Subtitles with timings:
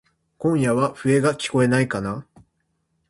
[0.39, 2.41] 今夜は笛がきこえないかなぁ。